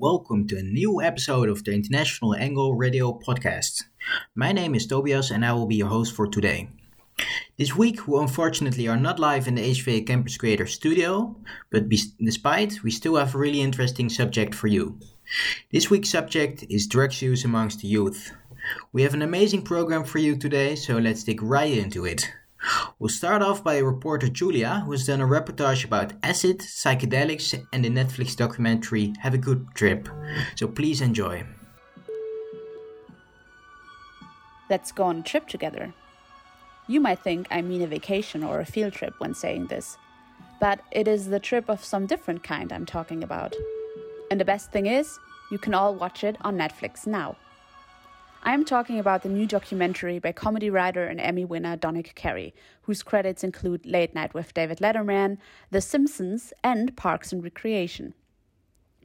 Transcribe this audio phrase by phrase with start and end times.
[0.00, 3.82] welcome to a new episode of the International Angle Radio podcast.
[4.34, 6.70] My name is Tobias and I will be your host for today.
[7.58, 11.36] This week, we unfortunately are not live in the HVA Campus Creator studio,
[11.70, 14.98] but be- despite, we still have a really interesting subject for you.
[15.70, 18.32] This week's subject is drugs use amongst the youth.
[18.94, 22.26] We have an amazing program for you today, so let's dig right into it.
[22.98, 27.58] We'll start off by a reporter Julia, who has done a reportage about acid, psychedelics,
[27.72, 30.08] and the Netflix documentary Have a Good Trip.
[30.56, 31.44] So please enjoy.
[34.68, 35.92] Let's go on a trip together.
[36.86, 39.96] You might think I mean a vacation or a field trip when saying this,
[40.60, 43.54] but it is the trip of some different kind I'm talking about.
[44.30, 45.18] And the best thing is,
[45.50, 47.36] you can all watch it on Netflix now.
[48.42, 52.54] I am talking about the new documentary by comedy writer and Emmy winner Donick Cary,
[52.82, 55.36] whose credits include Late Night with David Letterman,
[55.70, 58.14] The Simpsons, and Parks and Recreation.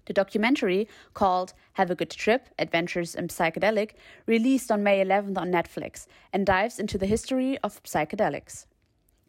[0.06, 3.92] The documentary, called Have a Good Trip Adventures in Psychedelic,
[4.26, 8.68] released on May 11th on Netflix and dives into the history of psychedelics.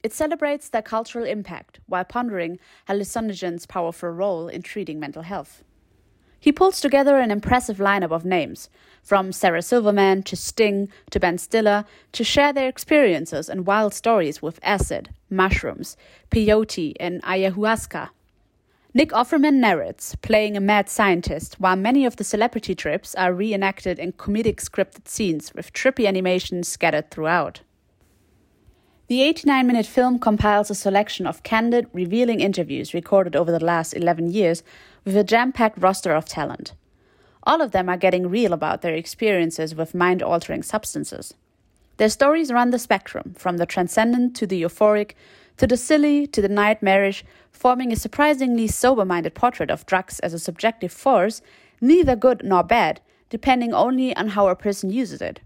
[0.05, 5.65] It celebrates their cultural impact while pondering hallucinogens' powerful role in treating mental health.
[6.39, 8.69] He pulls together an impressive lineup of names,
[9.07, 14.43] from Sarah Silverman to Sting to Ben Stiller, to share their experiences and wild stories
[14.43, 15.97] with acid, mushrooms,
[16.29, 18.09] peyote, and ayahuasca.
[18.95, 24.01] Nick Offerman narrates, playing a mad scientist, while many of the celebrity trips are reenacted
[24.01, 27.61] in comedic scripted scenes with trippy animations scattered throughout.
[29.07, 33.93] The 89 minute film compiles a selection of candid, revealing interviews recorded over the last
[33.93, 34.65] 11 years
[35.05, 36.73] with a jam packed roster of talent.
[37.47, 41.33] All of them are getting real about their experiences with mind altering substances.
[41.97, 45.13] Their stories run the spectrum, from the transcendent to the euphoric,
[45.59, 50.35] to the silly to the nightmarish, forming a surprisingly sober minded portrait of drugs as
[50.35, 51.41] a subjective force,
[51.81, 55.41] neither good nor bad, depending only on how a person uses it.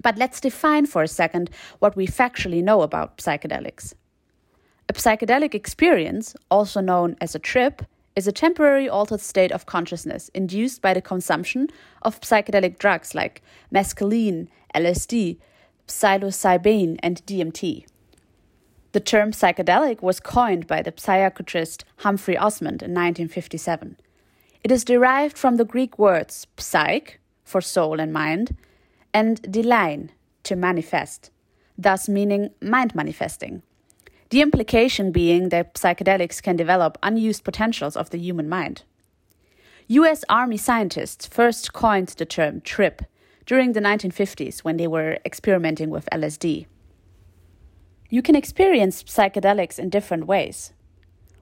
[0.00, 3.94] But let's define for a second what we factually know about psychedelics.
[4.88, 7.82] A psychedelic experience, also known as a trip,
[8.18, 11.68] is a temporary altered state of consciousness induced by the consumption
[12.02, 13.42] of psychedelic drugs like
[13.72, 15.38] mescaline, LSD,
[15.86, 17.86] psilocybin, and DMT.
[18.90, 23.96] The term psychedelic was coined by the psychiatrist Humphrey Osmond in 1957.
[24.64, 28.56] It is derived from the Greek words psyche, for soul and mind,
[29.14, 30.10] and delein,
[30.42, 31.30] to manifest,
[31.78, 33.62] thus meaning mind manifesting.
[34.30, 38.82] The implication being that psychedelics can develop unused potentials of the human mind.
[39.88, 43.02] US Army scientists first coined the term trip
[43.46, 46.66] during the 1950s when they were experimenting with LSD.
[48.10, 50.74] You can experience psychedelics in different ways.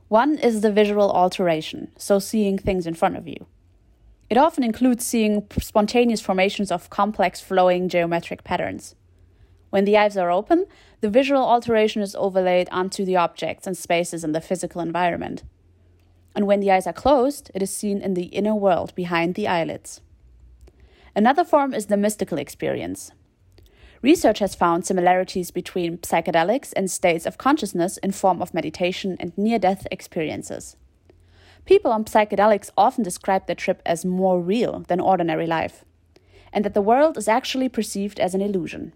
[0.09, 3.47] One is the visual alteration, so seeing things in front of you.
[4.31, 8.95] It often includes seeing spontaneous formations of complex flowing geometric patterns.
[9.71, 10.67] When the eyes are open,
[11.01, 15.43] the visual alteration is overlaid onto the objects and spaces in the physical environment.
[16.35, 19.49] And when the eyes are closed, it is seen in the inner world behind the
[19.49, 20.01] eyelids.
[21.15, 23.11] Another form is the mystical experience.
[24.03, 29.37] Research has found similarities between psychedelics and states of consciousness in form of meditation and
[29.37, 30.77] near death experiences.
[31.65, 35.85] People on psychedelics often describe their trip as more real than ordinary life,
[36.53, 38.93] and that the world is actually perceived as an illusion.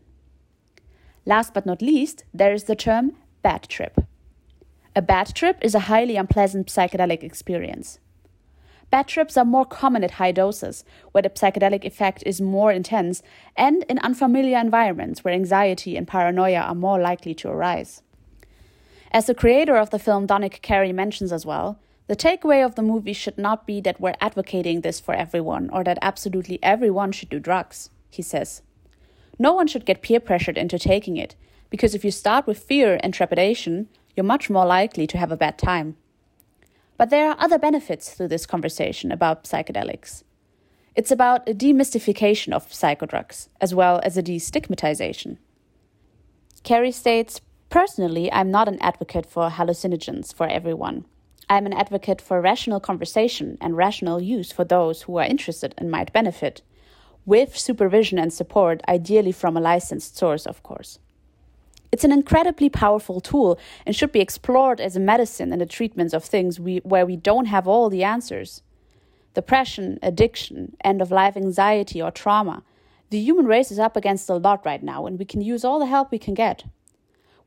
[1.26, 4.00] Last but not least, there is the term bad trip.
[4.96, 7.98] A bad trip is a highly unpleasant psychedelic experience.
[8.90, 13.22] Bad trips are more common at high doses, where the psychedelic effect is more intense,
[13.56, 18.02] and in unfamiliar environments where anxiety and paranoia are more likely to arise.
[19.12, 21.78] As the creator of the film Donick Cary mentions as well,
[22.08, 25.84] the takeaway of the movie should not be that we're advocating this for everyone or
[25.84, 28.62] that absolutely everyone should do drugs, he says.
[29.40, 31.34] No one should get peer pressured into taking it,
[31.70, 35.36] because if you start with fear and trepidation, you're much more likely to have a
[35.36, 35.96] bad time.
[36.98, 40.24] But there are other benefits to this conversation about psychedelics.
[40.94, 45.38] It's about a demystification of psychodrugs, as well as a destigmatization.
[46.62, 51.06] Cary states Personally, I'm not an advocate for hallucinogens for everyone.
[51.48, 55.90] I'm an advocate for rational conversation and rational use for those who are interested and
[55.90, 56.60] might benefit,
[57.26, 60.98] with supervision and support, ideally from a licensed source, of course.
[61.92, 66.14] It's an incredibly powerful tool and should be explored as a medicine in the treatments
[66.14, 68.62] of things we, where we don't have all the answers.
[69.34, 72.62] Depression, addiction, end of life anxiety, or trauma.
[73.10, 75.80] The human race is up against a lot right now, and we can use all
[75.80, 76.64] the help we can get.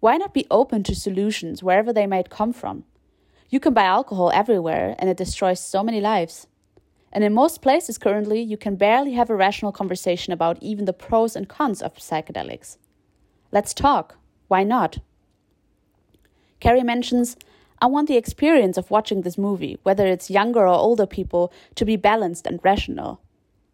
[0.02, 2.84] Why not be open to solutions wherever they might come from?
[3.50, 6.48] You can buy alcohol everywhere and it destroys so many lives.
[7.14, 10.94] And in most places currently, you can barely have a rational conversation about even the
[10.94, 12.78] pros and cons of psychedelics.
[13.52, 14.18] Let's talk.
[14.48, 14.98] Why not?
[16.60, 17.38] Cary mentions,
[17.80, 21.86] I want the experience of watching this movie, whether it's younger or older people, to
[21.86, 23.22] be balanced and rational.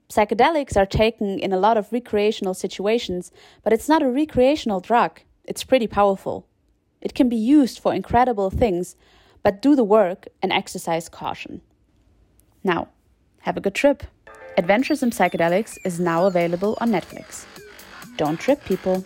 [0.09, 3.31] Psychedelics are taken in a lot of recreational situations,
[3.63, 5.21] but it's not a recreational drug.
[5.45, 6.45] It's pretty powerful.
[6.99, 8.97] It can be used for incredible things,
[9.43, 11.61] but do the work and exercise caution.
[12.63, 12.89] Now,
[13.49, 14.03] have a good trip.
[14.57, 17.47] Adventures in Psychedelics is now available on Netflix.
[18.15, 19.03] Don't trip, people.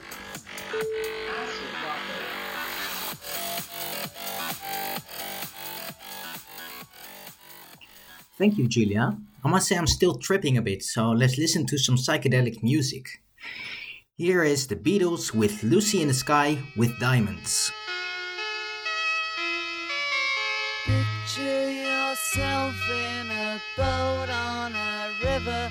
[8.37, 9.15] Thank you, Julia.
[9.45, 13.05] I must say I'm still tripping a bit, so let's listen to some psychedelic music.
[14.17, 17.71] Here is the Beatles with Lucy in the Sky with Diamonds.
[20.85, 23.12] Picture yourself in
[23.53, 25.69] a boat on a river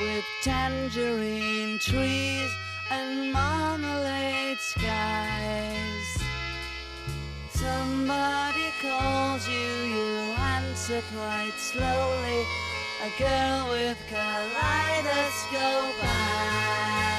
[0.00, 2.50] with tangerine trees
[2.92, 6.22] and marmalade skies.
[7.50, 12.40] Somebody calls you, you answer quite slowly.
[13.02, 17.13] A girl with kaleidoscope eyes.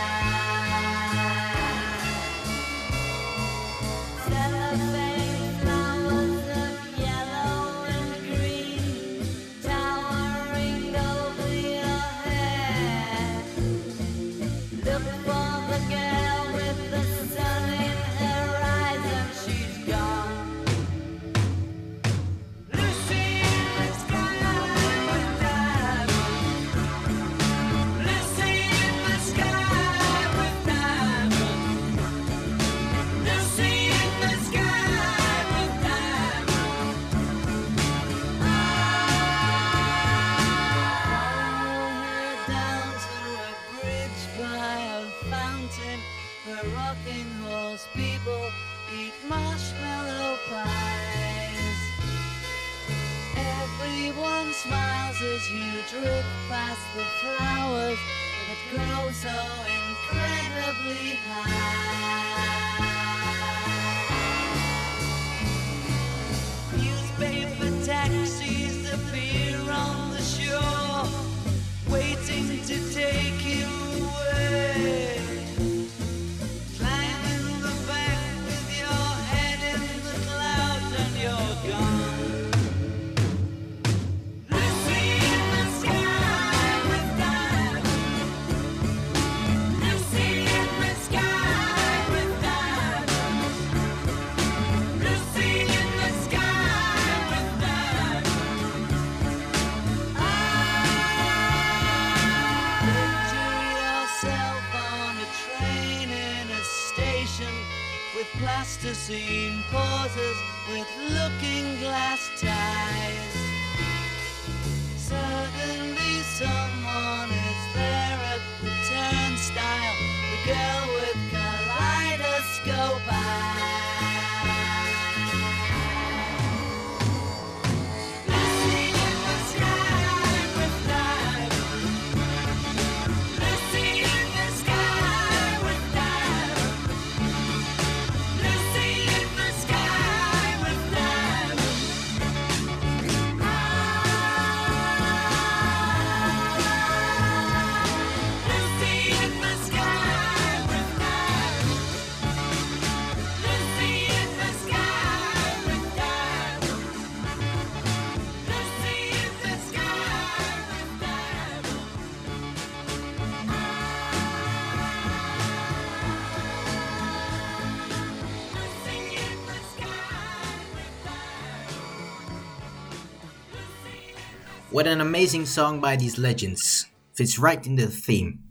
[174.75, 176.87] What an amazing song by these legends.
[177.13, 178.43] Fits right in the theme.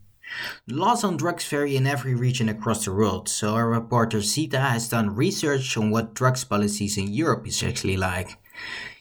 [0.66, 4.58] The laws on drugs vary in every region across the world, so our reporter Zita
[4.58, 8.38] has done research on what drugs policies in Europe is actually like.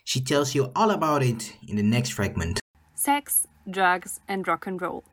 [0.03, 2.60] She tells you all about it in the next fragment.
[2.94, 5.06] Sex, drugs, and rock and roll.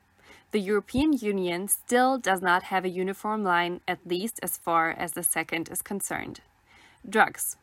[0.50, 5.12] The European Union still does not have a uniform line, at least as far as
[5.12, 6.40] the second is concerned.
[7.08, 7.56] Drugs.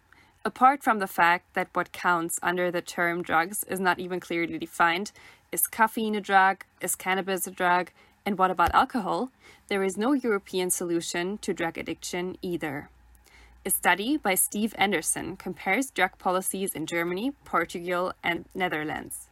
[0.45, 4.57] Apart from the fact that what counts under the term drugs is not even clearly
[4.57, 5.11] defined
[5.51, 6.65] is caffeine a drug?
[6.81, 7.91] Is cannabis a drug?
[8.25, 9.31] And what about alcohol?
[9.69, 12.89] There is no European solution to drug addiction either.
[13.65, 19.27] A study by Steve Anderson compares drug policies in Germany, Portugal, and Netherlands.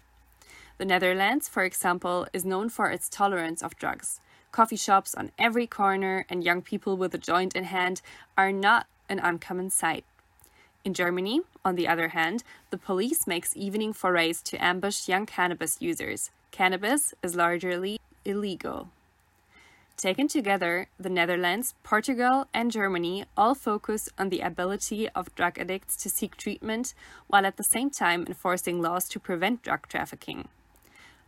[0.77, 4.19] The Netherlands, for example, is known for its tolerance of drugs.
[4.51, 8.01] Coffee shops on every corner and young people with a joint in hand
[8.37, 10.05] are not an uncommon sight.
[10.85, 15.81] In Germany, on the other hand, the police makes evening forays to ambush young cannabis
[15.81, 16.29] users.
[16.51, 18.89] Cannabis is largely illegal.
[19.97, 25.95] Taken together, the Netherlands, Portugal, and Germany all focus on the ability of drug addicts
[25.97, 26.93] to seek treatment
[27.25, 30.49] while at the same time enforcing laws to prevent drug trafficking.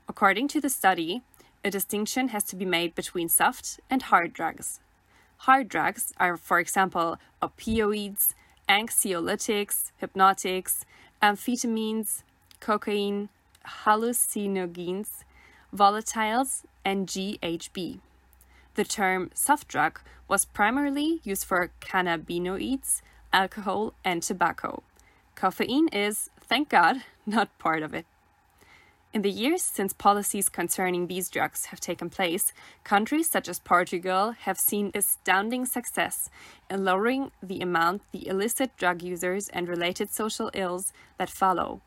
[0.08, 1.24] According to the study,
[1.66, 4.80] a distinction has to be made between soft and hard drugs.
[5.48, 8.34] Hard drugs are, for example, opioids,
[8.68, 10.86] anxiolytics, hypnotics,
[11.22, 12.24] amphetamines,
[12.60, 13.30] cocaine,
[13.84, 15.24] hallucinogens,
[15.76, 18.00] volatiles, and GHB.
[18.76, 23.02] The term soft drug was primarily used for cannabinoids,
[23.34, 24.84] alcohol, and tobacco.
[25.36, 28.06] Caffeine is, thank God, not part of it.
[29.14, 32.52] In the years since policies concerning these drugs have taken place,
[32.84, 36.30] countries such as Portugal have seen astounding success
[36.70, 41.82] in lowering the amount the illicit drug users and related social ills that follow.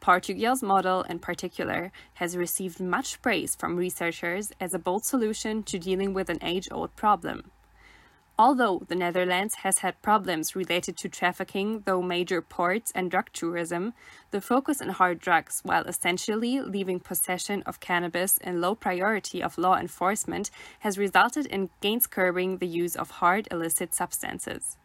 [0.00, 5.78] Portugal's model, in particular, has received much praise from researchers as a bold solution to
[5.78, 7.50] dealing with an age old problem.
[8.38, 13.92] Although the Netherlands has had problems related to trafficking through major ports and drug tourism,
[14.30, 19.58] the focus on hard drugs, while essentially leaving possession of cannabis in low priority of
[19.58, 24.78] law enforcement, has resulted in gains curbing the use of hard illicit substances.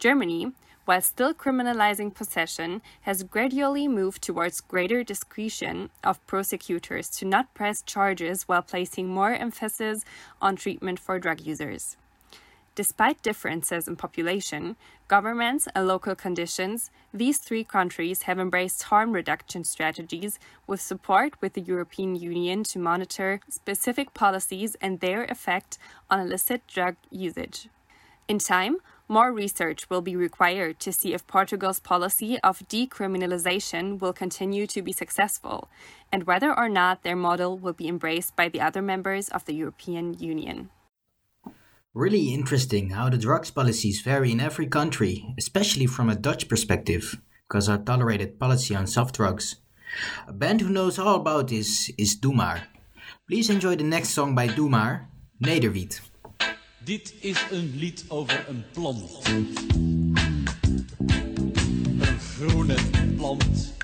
[0.00, 0.50] Germany,
[0.84, 7.80] while still criminalizing possession, has gradually moved towards greater discretion of prosecutors to not press
[7.82, 10.04] charges while placing more emphasis
[10.40, 11.96] on treatment for drug users.
[12.74, 14.76] Despite differences in population,
[15.06, 21.52] governments, and local conditions, these three countries have embraced harm reduction strategies with support with
[21.52, 25.76] the European Union to monitor specific policies and their effect
[26.08, 27.68] on illicit drug usage.
[28.26, 34.14] In time, more research will be required to see if Portugal's policy of decriminalization will
[34.14, 35.68] continue to be successful,
[36.10, 39.52] and whether or not their model will be embraced by the other members of the
[39.52, 40.70] European Union.
[41.94, 47.20] Really interesting how the drugs policies vary in every country, especially from a Dutch perspective,
[47.46, 49.56] because our tolerated policy on soft drugs.
[50.26, 52.62] A band who knows all about this is Doe Maar.
[53.28, 55.10] Please enjoy the next song by Doe Maar,
[55.44, 56.00] Nederwiet.
[56.82, 59.28] Dit is een lied over een plant.
[62.00, 62.76] Een groene
[63.16, 63.74] plant.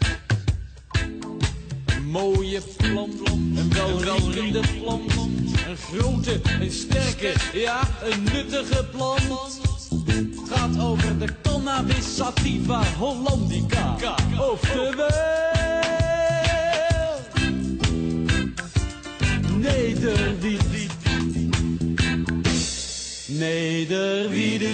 [1.87, 5.38] Een mooie plant, een welriekende plant.
[5.69, 9.61] Een grote, een sterke, ja, een nuttige plant.
[10.07, 13.95] Het gaat over de cannabis sativa hollandica.
[14.39, 15.07] Oftewel...
[19.57, 20.93] Nederwiet.
[23.27, 24.71] Nederwiede,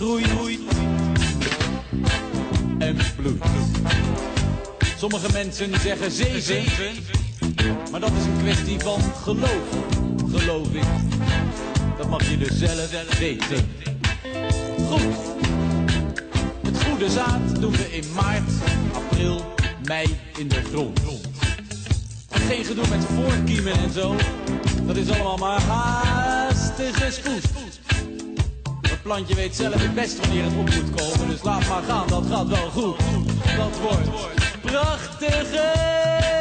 [0.00, 0.60] groeit
[2.78, 3.42] en bloeit.
[4.96, 6.94] Sommige mensen zeggen zeven,
[7.90, 9.68] maar dat is een kwestie van geloof,
[10.34, 10.84] geloof ik.
[11.98, 13.68] Dat mag je dus zelf weten.
[14.88, 15.16] Goed.
[16.62, 18.50] Het goede zaad doen we in maart,
[18.92, 19.54] april,
[19.84, 21.00] mei in de grond.
[22.28, 24.16] En geen gedoe met voorkiemen en zo.
[24.86, 27.60] Dat is allemaal maar haastige spoed.
[29.02, 31.28] Plantje weet zelf het best wanneer het op moet komen.
[31.28, 32.98] Dus laat maar gaan, dat gaat wel goed.
[33.56, 34.08] Dat wordt
[34.62, 36.39] prachtige.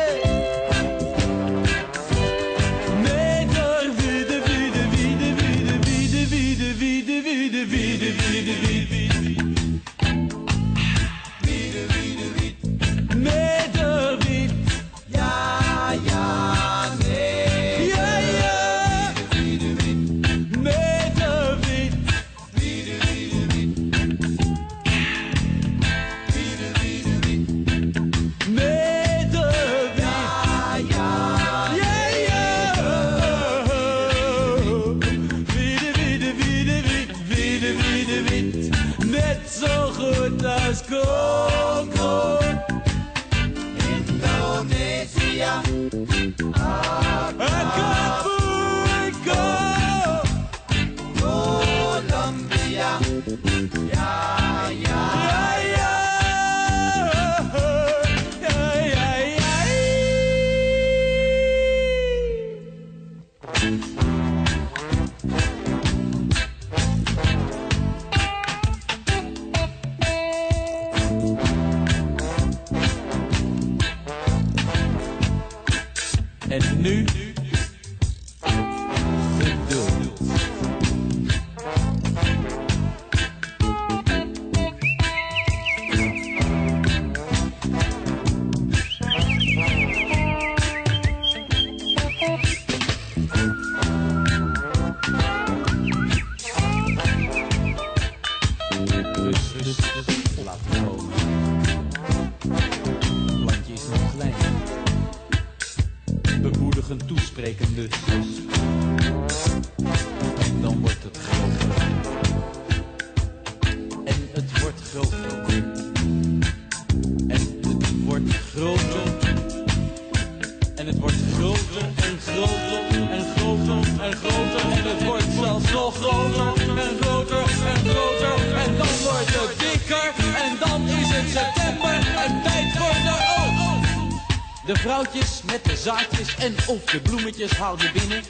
[136.67, 138.23] Of de bloemetjes haal je binnen.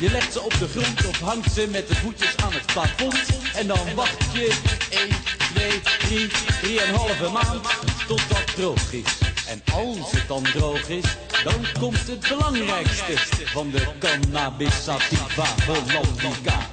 [0.00, 3.14] Je legt ze op de grond of hangt ze met de voetjes aan het plafond.
[3.54, 4.56] En dan wacht je
[4.90, 5.08] 1,
[5.54, 7.66] 2, 3, 3,5 maand
[8.06, 9.18] totdat het droog is.
[9.48, 11.04] En als het dan droog is,
[11.44, 13.12] dan komt het belangrijkste
[13.44, 16.70] van de cannabis sativa hollandica.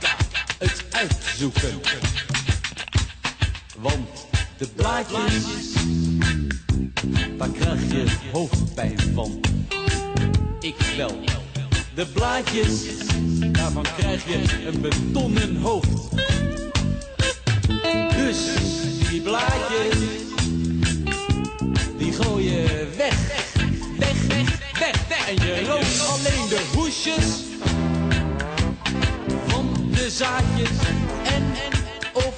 [0.57, 1.81] Het uitzoeken.
[3.77, 5.43] Want de blaadjes,
[7.37, 9.58] daar krijg je hoofdpijn van.
[10.59, 11.19] Ik wel.
[11.93, 12.81] De blaadjes,
[13.51, 15.89] daarvan krijg je een betonnen hoofd.
[18.15, 18.37] Dus
[19.09, 19.99] die blaadjes,
[21.97, 23.15] die gooi je weg.
[23.97, 25.27] Weg, weg, weg, weg.
[25.27, 27.25] En je rookt alleen de hoesjes
[29.47, 30.69] van de zaadjes.
[31.23, 31.79] En, en,
[32.13, 32.33] of,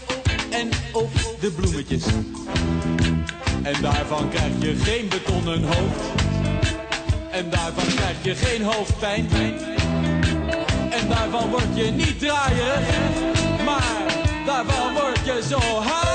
[0.49, 2.03] en, of de bloemetjes.
[3.61, 6.21] En daarvan krijg je geen betonnen hoofd.
[7.31, 9.29] En daarvan krijg je geen hoofdpijn.
[10.89, 13.19] En daarvan word je niet draaierig.
[13.65, 13.93] Maar
[14.45, 16.10] daarvan word je zo high.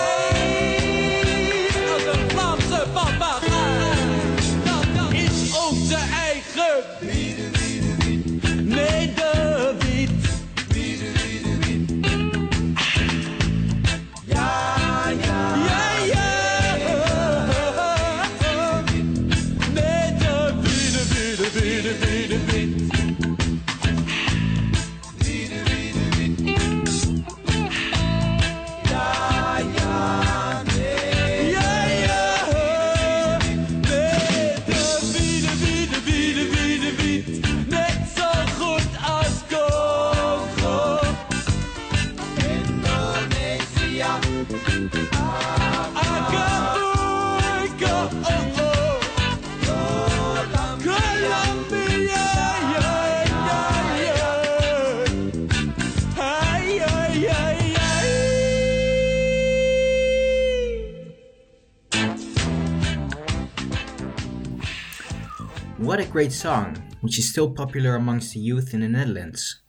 [65.87, 69.63] What a great song, which is still popular amongst the youth in the Netherlands.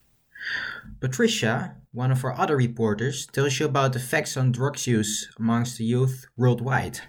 [1.00, 5.86] Patricia, one of our other reporters, tells you about the on drugs use amongst the
[5.86, 7.02] youth worldwide.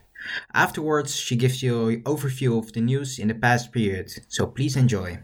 [0.53, 4.77] Afterwards, she gives you an overview of the news in the past period, so please
[4.77, 5.21] enjoy.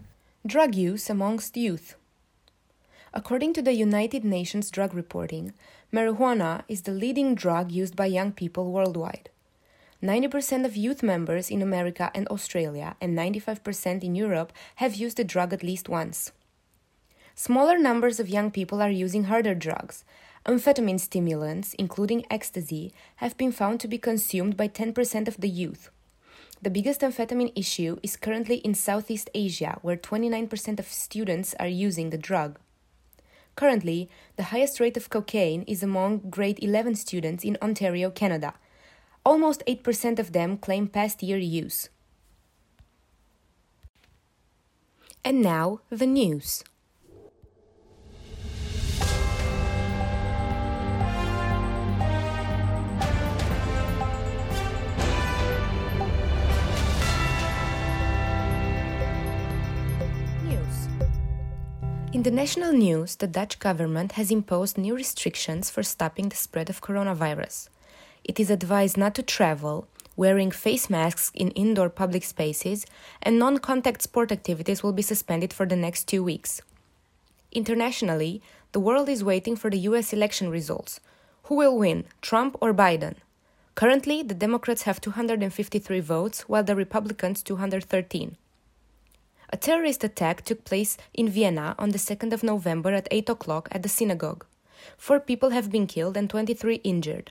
[0.47, 1.97] Drug use amongst youth.
[3.13, 5.53] According to the United Nations Drug Reporting,
[5.93, 9.29] marijuana is the leading drug used by young people worldwide.
[10.05, 15.25] 90% of youth members in America and Australia and 95% in Europe have used the
[15.25, 16.31] drug at least once.
[17.35, 20.05] Smaller numbers of young people are using harder drugs.
[20.45, 25.91] Amphetamine stimulants, including ecstasy, have been found to be consumed by 10% of the youth.
[26.61, 32.11] The biggest amphetamine issue is currently in Southeast Asia, where 29% of students are using
[32.11, 32.59] the drug.
[33.57, 38.53] Currently, the highest rate of cocaine is among grade 11 students in Ontario, Canada.
[39.25, 41.89] Almost 8% of them claim past year use.
[45.25, 46.63] And now, the news.
[62.15, 66.71] In the national news, the Dutch government has imposed new restrictions for stopping the spread
[66.71, 67.69] of coronavirus.
[68.25, 72.87] It is advised not to travel, wearing face masks in indoor public spaces,
[73.23, 76.63] and non contact sport activities will be suspended for the next two weeks.
[77.53, 78.41] Internationally,
[78.73, 81.01] the world is waiting for the US election results.
[81.45, 83.17] Who will win, Trump or Biden?
[83.75, 88.37] Currently, the Democrats have 253 votes, while the Republicans 213.
[89.51, 93.69] A terrorist attack took place in Vienna on the 2nd of November at 8 o'clock
[93.71, 94.47] at the synagogue.
[94.97, 97.31] Four people have been killed and 23 injured.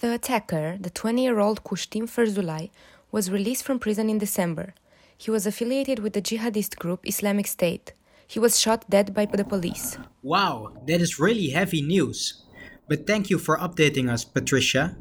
[0.00, 2.70] The attacker, the 20 year old Kujtim Fejzulai,
[3.10, 4.74] was released from prison in December.
[5.16, 7.94] He was affiliated with the jihadist group Islamic State.
[8.26, 9.96] He was shot dead by the police.
[10.22, 12.42] Wow, that is really heavy news.
[12.88, 14.96] But thank you for updating us, Patricia.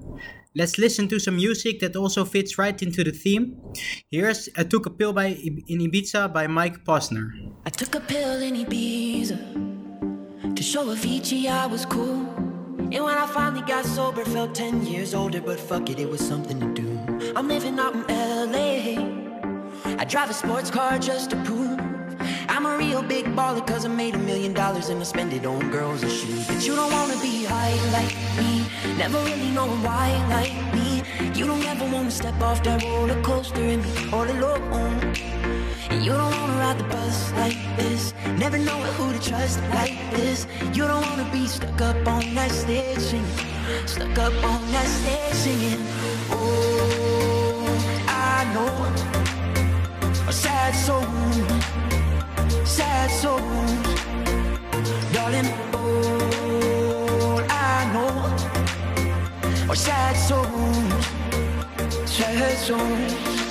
[0.55, 3.59] Let's listen to some music that also fits right into the theme.
[4.09, 7.31] Here's I Took a Pill by, in Ibiza by Mike Posner.
[7.65, 12.44] I took a pill in Ibiza to show Avicii I was cool.
[12.91, 16.21] And when I finally got sober, felt 10 years older, but fuck it, it was
[16.21, 17.33] something to do.
[17.35, 19.95] I'm living out in LA.
[19.97, 21.74] I drive a sports car just to prove
[22.55, 25.45] I'm a real big baller, cause I made a million dollars and I spend it
[25.45, 26.47] on girls and shoes.
[26.47, 28.65] But you don't wanna be high like me,
[28.97, 31.03] never really knowing why like me.
[31.37, 35.01] You don't ever wanna step off that roller coaster and be all alone.
[35.89, 39.97] And you don't wanna ride the bus like this, never know who to trust like
[40.11, 40.47] this.
[40.71, 43.37] You don't wanna be stuck up on that stage singing,
[43.85, 45.81] stuck up on that stage singing.
[46.31, 47.67] Oh,
[48.07, 49.05] I know
[50.29, 51.03] a sad soul,
[52.65, 53.41] sad souls,
[55.13, 55.47] darling.
[55.73, 61.05] All I know are sad souls,
[62.09, 63.44] sad souls.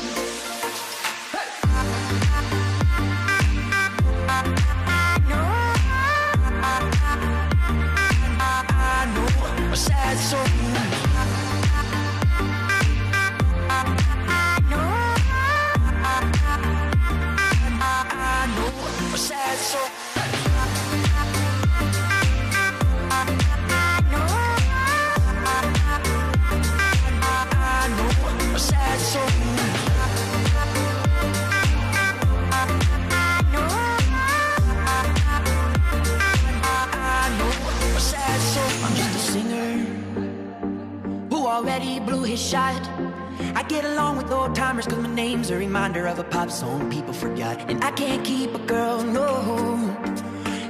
[45.44, 47.70] Name's a reminder of a pop song people forgot.
[47.70, 49.26] And I can't keep a girl, no.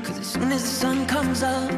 [0.02, 1.70] Cause as soon as the sun comes up,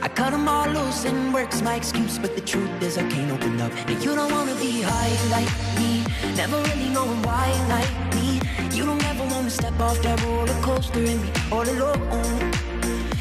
[0.00, 2.18] I cut them all loose and work's my excuse.
[2.20, 3.72] But the truth is, I can't open up.
[3.88, 6.04] And you don't wanna be high like me,
[6.36, 8.40] never really knowing why like me.
[8.76, 12.52] You don't ever wanna step off that roller coaster and be all alone.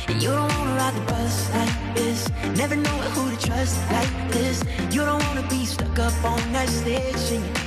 [0.10, 2.30] And you don't wanna ride the bus like this.
[2.56, 4.64] Never know who to trust like this.
[4.94, 7.61] You don't wanna be stuck up on that stage singing.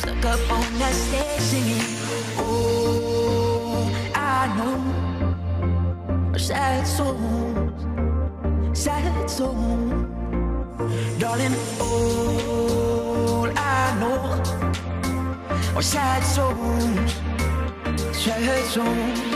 [0.00, 1.82] Stuck up on that stage singing.
[2.38, 6.38] Oh, I know.
[6.38, 7.84] Sad souls.
[8.72, 10.08] Sad souls.
[11.18, 14.20] Darling, all I know
[15.76, 17.14] are sad souls.
[18.16, 19.29] Sad souls.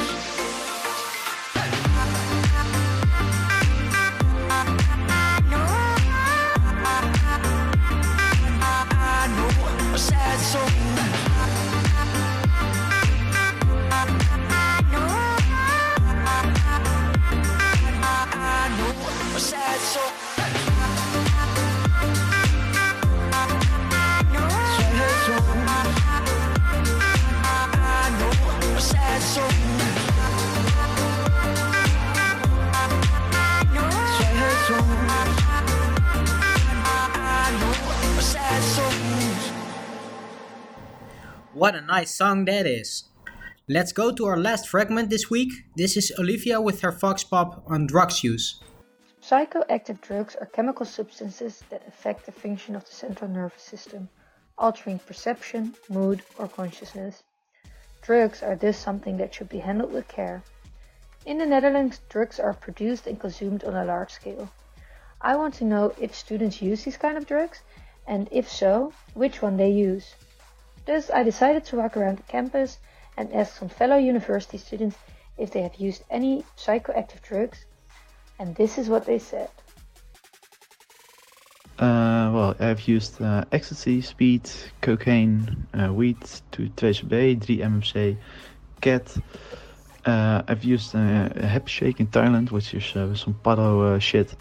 [41.54, 43.04] What a nice song that is.
[43.68, 45.52] Let's go to our last fragment this week.
[45.76, 48.60] This is Olivia with her Vox Pop on drugs use.
[49.22, 54.08] Psychoactive drugs are chemical substances that affect the function of the central nervous system,
[54.58, 57.22] altering perception, mood, or consciousness.
[58.02, 60.42] Drugs are thus something that should be handled with care.
[61.24, 64.50] In the Netherlands, drugs are produced and consumed on a large scale.
[65.20, 67.60] I want to know if students use these kind of drugs,
[68.08, 70.16] and if so, which one they use.
[70.86, 72.78] Thus, I decided to walk around the campus
[73.16, 74.96] and ask some fellow university students
[75.38, 77.64] if they have used any psychoactive drugs,
[78.38, 79.50] and this is what they said.
[81.78, 84.48] Uh, well, I've used uh, ecstasy, speed,
[84.80, 86.20] cocaine, uh, weed,
[86.52, 88.16] 2CB, 3 MMC,
[88.80, 89.16] cat,
[90.04, 93.98] Uh, I've used uh, a happy shake in Thailand, which is uh, some paddo uh,
[93.98, 94.36] shit,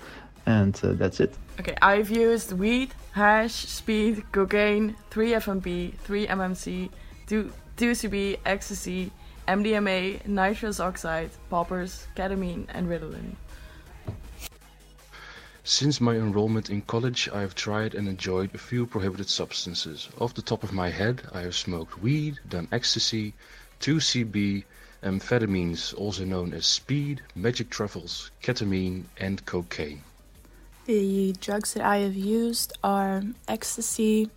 [0.45, 1.33] and uh, that's it.
[1.59, 6.89] Okay, I've used weed, hash, speed, cocaine, 3-FMP, 3-MMC,
[7.27, 9.11] 2, 2CB, ecstasy,
[9.47, 13.35] MDMA, nitrous oxide, poppers, ketamine, and Ritalin.
[15.63, 20.09] Since my enrollment in college, I have tried and enjoyed a few prohibited substances.
[20.19, 23.35] Off the top of my head, I have smoked weed, done ecstasy,
[23.79, 24.63] 2CB,
[25.03, 30.01] amphetamines, also known as speed, magic truffles, ketamine, and cocaine.
[30.85, 34.29] The drugs that I have used are ecstasy,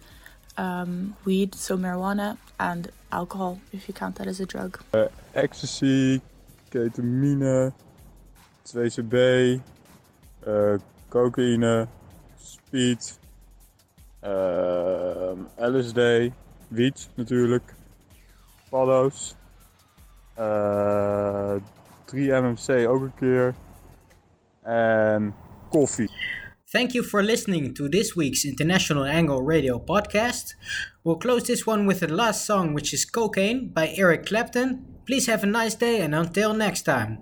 [0.56, 4.80] um, weed, so marijuana, and alcohol, if you count that as a drug.
[4.94, 6.20] Uh, ecstasy,
[6.70, 7.72] ketamine,
[8.64, 9.60] 2CB,
[10.46, 10.78] uh,
[11.10, 11.88] cocaïne,
[12.38, 12.98] speed,
[14.22, 16.32] ehm, LSD,
[16.68, 17.74] wiet natuurlijk,
[18.70, 19.34] paddo's,
[20.34, 21.56] eh
[22.06, 23.54] 3-MMC ook een keer
[24.62, 25.34] en
[25.72, 26.08] koffie.
[26.68, 30.54] Thank you for listening to this week's International Angle Radio podcast.
[31.04, 34.84] We'll close this one with the last song, which is Cocaine by Eric Clapton.
[35.06, 37.18] Please have a nice day and until next time.